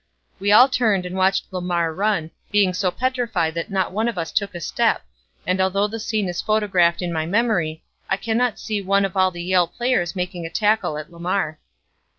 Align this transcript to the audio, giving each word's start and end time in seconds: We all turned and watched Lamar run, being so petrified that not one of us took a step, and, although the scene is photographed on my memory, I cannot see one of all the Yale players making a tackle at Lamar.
We 0.39 0.51
all 0.51 0.67
turned 0.67 1.05
and 1.05 1.15
watched 1.15 1.53
Lamar 1.53 1.93
run, 1.93 2.31
being 2.49 2.73
so 2.73 2.89
petrified 2.89 3.53
that 3.53 3.69
not 3.69 3.91
one 3.91 4.07
of 4.07 4.17
us 4.17 4.31
took 4.31 4.55
a 4.55 4.59
step, 4.59 5.05
and, 5.45 5.61
although 5.61 5.85
the 5.85 5.99
scene 5.99 6.27
is 6.27 6.41
photographed 6.41 7.03
on 7.03 7.13
my 7.13 7.27
memory, 7.27 7.83
I 8.09 8.17
cannot 8.17 8.57
see 8.57 8.81
one 8.81 9.05
of 9.05 9.15
all 9.15 9.29
the 9.29 9.43
Yale 9.43 9.67
players 9.67 10.15
making 10.15 10.43
a 10.43 10.49
tackle 10.49 10.97
at 10.97 11.11
Lamar. 11.11 11.59